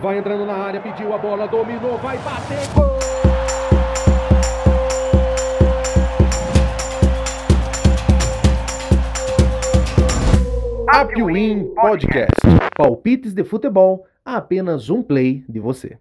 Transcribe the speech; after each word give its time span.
Vai 0.00 0.16
entrando 0.16 0.46
na 0.46 0.54
área, 0.54 0.80
pediu 0.80 1.12
a 1.12 1.18
bola, 1.18 1.46
dominou, 1.46 1.98
vai 1.98 2.16
bater, 2.18 2.74
gol! 2.74 2.90
Apwin 10.88 11.74
Podcast. 11.74 12.30
Palpites 12.74 13.34
de 13.34 13.44
futebol 13.44 14.06
a 14.24 14.36
apenas 14.36 14.88
um 14.88 15.02
play 15.02 15.44
de 15.46 15.60
você. 15.60 15.98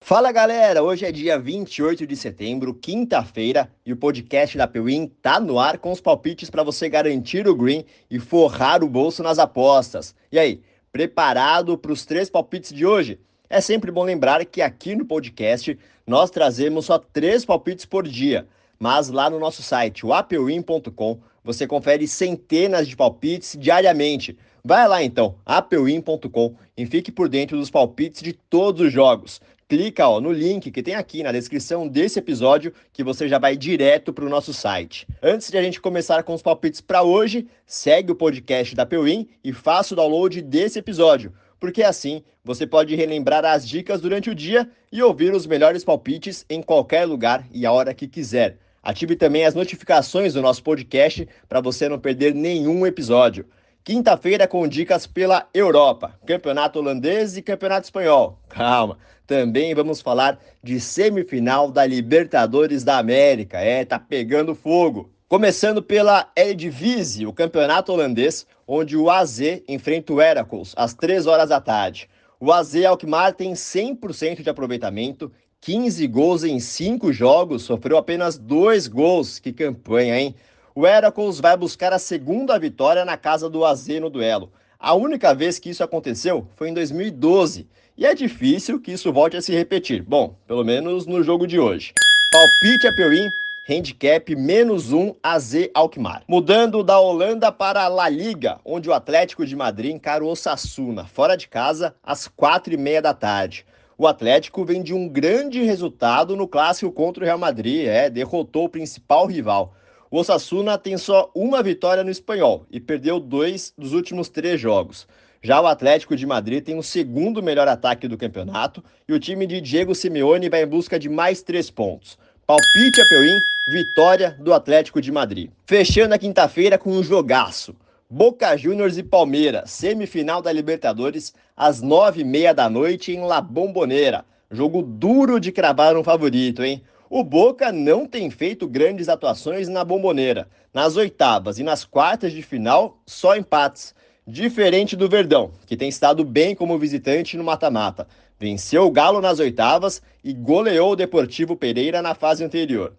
Fala 0.00 0.30
galera, 0.30 0.84
hoje 0.84 1.04
é 1.04 1.10
dia 1.10 1.36
28 1.36 2.06
de 2.06 2.16
setembro, 2.16 2.72
quinta-feira, 2.72 3.68
e 3.84 3.92
o 3.92 3.96
podcast 3.96 4.56
da 4.56 4.68
Pewin 4.68 5.08
tá 5.20 5.40
no 5.40 5.58
ar 5.58 5.78
com 5.78 5.90
os 5.90 6.00
palpites 6.00 6.50
para 6.50 6.62
você 6.62 6.88
garantir 6.88 7.48
o 7.48 7.56
green 7.56 7.84
e 8.08 8.20
forrar 8.20 8.84
o 8.84 8.88
bolso 8.88 9.24
nas 9.24 9.40
apostas. 9.40 10.14
E 10.30 10.38
aí, 10.38 10.62
preparado 10.92 11.76
para 11.76 11.90
os 11.90 12.06
três 12.06 12.30
palpites 12.30 12.72
de 12.72 12.86
hoje? 12.86 13.18
É 13.52 13.60
sempre 13.60 13.90
bom 13.90 14.04
lembrar 14.04 14.44
que 14.44 14.62
aqui 14.62 14.94
no 14.94 15.04
podcast 15.04 15.76
nós 16.06 16.30
trazemos 16.30 16.86
só 16.86 16.98
três 16.98 17.44
palpites 17.44 17.84
por 17.84 18.06
dia, 18.06 18.46
mas 18.78 19.08
lá 19.08 19.28
no 19.28 19.40
nosso 19.40 19.60
site, 19.60 20.06
o 20.06 20.14
apewin.com, 20.14 21.18
você 21.42 21.66
confere 21.66 22.06
centenas 22.06 22.86
de 22.86 22.94
palpites 22.94 23.56
diariamente. 23.58 24.38
Vai 24.64 24.86
lá 24.86 25.02
então, 25.02 25.34
apewin.com 25.44 26.54
e 26.76 26.86
fique 26.86 27.10
por 27.10 27.28
dentro 27.28 27.56
dos 27.58 27.70
palpites 27.70 28.22
de 28.22 28.34
todos 28.34 28.86
os 28.86 28.92
jogos. 28.92 29.40
Clica 29.68 30.06
ó, 30.06 30.20
no 30.20 30.30
link 30.30 30.70
que 30.70 30.82
tem 30.82 30.94
aqui 30.94 31.24
na 31.24 31.32
descrição 31.32 31.88
desse 31.88 32.20
episódio 32.20 32.72
que 32.92 33.02
você 33.02 33.28
já 33.28 33.38
vai 33.40 33.56
direto 33.56 34.12
para 34.12 34.24
o 34.24 34.28
nosso 34.28 34.54
site. 34.54 35.08
Antes 35.20 35.50
de 35.50 35.58
a 35.58 35.62
gente 35.62 35.80
começar 35.80 36.22
com 36.22 36.34
os 36.34 36.42
palpites 36.42 36.80
para 36.80 37.02
hoje, 37.02 37.48
segue 37.66 38.12
o 38.12 38.16
podcast 38.16 38.76
da 38.76 38.86
Pewin 38.86 39.28
e 39.42 39.52
faça 39.52 39.92
o 39.94 39.96
download 39.96 40.40
desse 40.40 40.78
episódio, 40.78 41.32
porque 41.60 41.82
assim 41.82 42.24
você 42.42 42.66
pode 42.66 42.96
relembrar 42.96 43.44
as 43.44 43.68
dicas 43.68 44.00
durante 44.00 44.30
o 44.30 44.34
dia 44.34 44.68
e 44.90 45.02
ouvir 45.02 45.32
os 45.34 45.46
melhores 45.46 45.84
palpites 45.84 46.44
em 46.48 46.62
qualquer 46.62 47.04
lugar 47.04 47.46
e 47.52 47.66
a 47.66 47.70
hora 47.70 47.94
que 47.94 48.08
quiser. 48.08 48.56
Ative 48.82 49.14
também 49.14 49.44
as 49.44 49.54
notificações 49.54 50.32
do 50.32 50.40
nosso 50.40 50.62
podcast 50.62 51.28
para 51.46 51.60
você 51.60 51.86
não 51.88 51.98
perder 51.98 52.34
nenhum 52.34 52.86
episódio. 52.86 53.44
Quinta-feira 53.84 54.46
com 54.46 54.66
dicas 54.66 55.06
pela 55.06 55.48
Europa, 55.52 56.18
Campeonato 56.26 56.78
Holandês 56.78 57.36
e 57.36 57.42
Campeonato 57.42 57.84
Espanhol. 57.84 58.38
Calma, 58.48 58.98
também 59.26 59.74
vamos 59.74 60.00
falar 60.00 60.38
de 60.62 60.80
semifinal 60.80 61.70
da 61.70 61.84
Libertadores 61.86 62.84
da 62.84 62.98
América. 62.98 63.58
É, 63.58 63.84
tá 63.84 63.98
pegando 63.98 64.54
fogo. 64.54 65.10
Começando 65.30 65.80
pela 65.80 66.28
Eredivisie, 66.34 67.24
o 67.24 67.32
campeonato 67.32 67.92
holandês, 67.92 68.44
onde 68.66 68.96
o 68.96 69.08
AZ 69.08 69.38
enfrenta 69.68 70.12
o 70.12 70.20
Heracles 70.20 70.74
às 70.76 70.92
3 70.92 71.28
horas 71.28 71.50
da 71.50 71.60
tarde. 71.60 72.10
O 72.40 72.52
AZ 72.52 72.74
Alkmaar 72.84 73.32
tem 73.32 73.52
100% 73.52 74.42
de 74.42 74.50
aproveitamento 74.50 75.30
15 75.60 76.04
gols 76.08 76.42
em 76.42 76.58
5 76.58 77.12
jogos, 77.12 77.62
sofreu 77.62 77.96
apenas 77.96 78.36
2 78.36 78.88
gols. 78.88 79.38
Que 79.38 79.52
campanha, 79.52 80.18
hein? 80.18 80.34
O 80.74 80.84
Heracles 80.84 81.38
vai 81.38 81.56
buscar 81.56 81.92
a 81.92 81.98
segunda 82.00 82.58
vitória 82.58 83.04
na 83.04 83.16
casa 83.16 83.48
do 83.48 83.64
AZ 83.64 83.86
no 84.00 84.10
duelo. 84.10 84.50
A 84.80 84.94
única 84.94 85.32
vez 85.32 85.60
que 85.60 85.70
isso 85.70 85.84
aconteceu 85.84 86.44
foi 86.56 86.70
em 86.70 86.74
2012. 86.74 87.68
E 87.96 88.04
é 88.04 88.16
difícil 88.16 88.80
que 88.80 88.90
isso 88.90 89.12
volte 89.12 89.36
a 89.36 89.40
se 89.40 89.52
repetir. 89.52 90.02
Bom, 90.02 90.34
pelo 90.48 90.64
menos 90.64 91.06
no 91.06 91.22
jogo 91.22 91.46
de 91.46 91.60
hoje. 91.60 91.92
Palpite 92.32 92.88
a 92.88 92.92
Peuim, 92.96 93.30
handicap 93.70 94.34
menos 94.34 94.92
1 94.92 95.14
AZ 95.22 95.54
Alkmaar. 95.72 96.24
Mudando 96.26 96.82
da 96.82 96.98
Holanda 96.98 97.52
para 97.52 97.84
a 97.84 97.88
La 97.88 98.08
Liga, 98.08 98.58
onde 98.64 98.90
o 98.90 98.92
Atlético 98.92 99.46
de 99.46 99.54
Madrid 99.54 99.94
encara 99.94 100.24
o 100.24 100.28
Osasuna, 100.28 101.04
fora 101.04 101.36
de 101.36 101.46
casa, 101.46 101.94
às 102.02 102.26
4h30 102.26 103.00
da 103.00 103.14
tarde. 103.14 103.64
O 103.96 104.08
Atlético 104.08 104.64
vem 104.64 104.82
de 104.82 104.92
um 104.92 105.08
grande 105.08 105.62
resultado 105.62 106.34
no 106.34 106.48
clássico 106.48 106.90
contra 106.90 107.22
o 107.22 107.26
Real 107.26 107.38
Madrid, 107.38 107.86
é, 107.86 108.10
derrotou 108.10 108.64
o 108.64 108.68
principal 108.68 109.26
rival. 109.26 109.72
O 110.10 110.18
Osasuna 110.18 110.76
tem 110.76 110.96
só 110.98 111.30
uma 111.32 111.62
vitória 111.62 112.02
no 112.02 112.10
espanhol 112.10 112.66
e 112.72 112.80
perdeu 112.80 113.20
dois 113.20 113.72
dos 113.78 113.92
últimos 113.92 114.28
três 114.28 114.60
jogos. 114.60 115.06
Já 115.42 115.60
o 115.60 115.66
Atlético 115.66 116.16
de 116.16 116.26
Madrid 116.26 116.62
tem 116.62 116.76
o 116.76 116.82
segundo 116.82 117.42
melhor 117.42 117.68
ataque 117.68 118.08
do 118.08 118.18
campeonato 118.18 118.82
e 119.08 119.12
o 119.12 119.20
time 119.20 119.46
de 119.46 119.60
Diego 119.60 119.94
Simeone 119.94 120.50
vai 120.50 120.64
em 120.64 120.66
busca 120.66 120.98
de 120.98 121.08
mais 121.08 121.40
três 121.40 121.70
pontos. 121.70 122.18
Palpite 122.50 123.00
a 123.00 123.06
Peuim, 123.06 123.38
vitória 123.68 124.34
do 124.36 124.52
Atlético 124.52 125.00
de 125.00 125.12
Madrid. 125.12 125.52
Fechando 125.66 126.14
a 126.14 126.18
quinta-feira 126.18 126.76
com 126.76 126.90
um 126.90 127.00
jogaço. 127.00 127.76
Boca 128.10 128.56
Juniors 128.56 128.98
e 128.98 129.04
Palmeiras, 129.04 129.70
semifinal 129.70 130.42
da 130.42 130.50
Libertadores, 130.50 131.32
às 131.56 131.80
nove 131.80 132.22
e 132.22 132.24
meia 132.24 132.52
da 132.52 132.68
noite 132.68 133.12
em 133.12 133.20
La 133.20 133.40
Bombonera. 133.40 134.24
Jogo 134.50 134.82
duro 134.82 135.38
de 135.38 135.52
cravar 135.52 135.96
um 135.96 136.02
favorito, 136.02 136.64
hein? 136.64 136.82
O 137.08 137.22
Boca 137.22 137.70
não 137.70 138.04
tem 138.04 138.28
feito 138.32 138.66
grandes 138.66 139.08
atuações 139.08 139.68
na 139.68 139.84
Bombonera. 139.84 140.48
Nas 140.74 140.96
oitavas 140.96 141.60
e 141.60 141.62
nas 141.62 141.84
quartas 141.84 142.32
de 142.32 142.42
final, 142.42 142.96
só 143.06 143.36
empates. 143.36 143.94
Diferente 144.26 144.96
do 144.96 145.08
Verdão, 145.08 145.52
que 145.66 145.76
tem 145.76 145.88
estado 145.88 146.24
bem 146.24 146.56
como 146.56 146.76
visitante 146.80 147.36
no 147.36 147.44
mata-mata. 147.44 148.08
Venceu 148.40 148.86
o 148.86 148.90
Galo 148.90 149.20
nas 149.20 149.38
oitavas 149.38 150.00
e 150.24 150.32
goleou 150.32 150.92
o 150.92 150.96
Deportivo 150.96 151.54
Pereira 151.54 152.00
na 152.00 152.14
fase 152.14 152.42
anterior. 152.42 152.94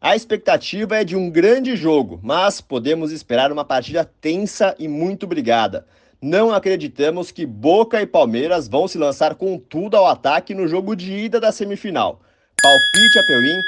A 0.00 0.16
expectativa 0.16 0.96
é 0.96 1.04
de 1.04 1.14
um 1.14 1.28
grande 1.28 1.76
jogo, 1.76 2.18
mas 2.22 2.62
podemos 2.62 3.12
esperar 3.12 3.52
uma 3.52 3.62
partida 3.62 4.10
tensa 4.22 4.74
e 4.78 4.88
muito 4.88 5.26
brigada. 5.26 5.86
Não 6.22 6.50
acreditamos 6.50 7.30
que 7.30 7.44
Boca 7.44 8.00
e 8.00 8.06
Palmeiras 8.06 8.68
vão 8.68 8.88
se 8.88 8.96
lançar 8.96 9.34
com 9.34 9.58
tudo 9.58 9.98
ao 9.98 10.06
ataque 10.06 10.54
no 10.54 10.66
jogo 10.66 10.96
de 10.96 11.12
ida 11.12 11.38
da 11.38 11.52
semifinal. 11.52 12.18
Palpite 12.62 13.18
a 13.18 13.22
Peuim, 13.26 13.60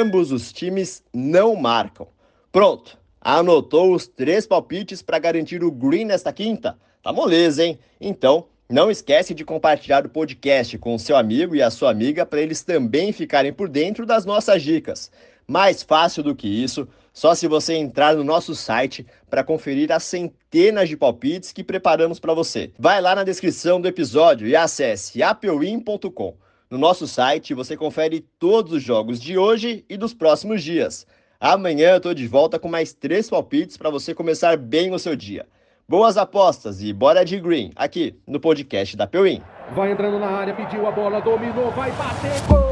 ambos 0.00 0.32
os 0.32 0.50
times 0.50 1.02
não 1.12 1.54
marcam. 1.56 2.06
Pronto, 2.50 2.96
anotou 3.20 3.92
os 3.94 4.06
três 4.06 4.46
palpites 4.46 5.02
para 5.02 5.18
garantir 5.18 5.62
o 5.62 5.70
green 5.70 6.06
nesta 6.06 6.32
quinta? 6.32 6.78
Tá 7.02 7.12
moleza, 7.12 7.64
hein? 7.64 7.78
Então, 8.00 8.46
não 8.70 8.88
esquece 8.88 9.34
de 9.34 9.44
compartilhar 9.44 10.06
o 10.06 10.08
podcast 10.08 10.78
com 10.78 10.94
o 10.94 10.98
seu 10.98 11.16
amigo 11.16 11.56
e 11.56 11.62
a 11.62 11.70
sua 11.70 11.90
amiga 11.90 12.24
para 12.24 12.40
eles 12.40 12.62
também 12.62 13.12
ficarem 13.12 13.52
por 13.52 13.68
dentro 13.68 14.06
das 14.06 14.24
nossas 14.24 14.62
dicas. 14.62 15.10
Mais 15.44 15.82
fácil 15.82 16.22
do 16.22 16.36
que 16.36 16.46
isso, 16.46 16.86
só 17.12 17.34
se 17.34 17.48
você 17.48 17.74
entrar 17.74 18.14
no 18.14 18.22
nosso 18.22 18.54
site 18.54 19.04
para 19.28 19.42
conferir 19.42 19.90
as 19.90 20.04
centenas 20.04 20.88
de 20.88 20.96
palpites 20.96 21.50
que 21.50 21.64
preparamos 21.64 22.20
para 22.20 22.32
você. 22.32 22.70
Vai 22.78 23.00
lá 23.00 23.16
na 23.16 23.24
descrição 23.24 23.80
do 23.80 23.88
episódio 23.88 24.46
e 24.46 24.54
acesse 24.54 25.20
apewin.com. 25.20 26.36
No 26.70 26.78
nosso 26.78 27.08
site 27.08 27.52
você 27.52 27.76
confere 27.76 28.24
todos 28.38 28.72
os 28.72 28.82
jogos 28.84 29.20
de 29.20 29.36
hoje 29.36 29.84
e 29.88 29.96
dos 29.96 30.14
próximos 30.14 30.62
dias. 30.62 31.04
Amanhã 31.40 31.90
eu 31.90 31.96
estou 31.96 32.14
de 32.14 32.28
volta 32.28 32.56
com 32.56 32.68
mais 32.68 32.92
três 32.92 33.28
palpites 33.28 33.76
para 33.76 33.90
você 33.90 34.14
começar 34.14 34.56
bem 34.56 34.94
o 34.94 34.98
seu 34.98 35.16
dia. 35.16 35.44
Boas 35.90 36.16
apostas 36.16 36.80
e 36.80 36.92
bora 36.92 37.24
de 37.24 37.40
green 37.40 37.72
aqui 37.74 38.14
no 38.24 38.38
podcast 38.38 38.96
da 38.96 39.08
Pewin. 39.08 39.42
Vai 39.74 39.90
entrando 39.90 40.20
na 40.20 40.28
área, 40.28 40.54
pediu 40.54 40.86
a 40.86 40.92
bola, 40.92 41.20
dominou, 41.20 41.68
vai 41.72 41.90
bater, 41.90 42.30
gol! 42.46 42.70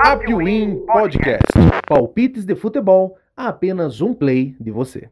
Apwin 0.00 0.76
Podcast. 0.86 1.44
Palpites 1.86 2.46
de 2.46 2.56
futebol 2.56 3.18
a 3.36 3.48
apenas 3.48 4.00
um 4.00 4.14
play 4.14 4.56
de 4.58 4.70
você. 4.70 5.10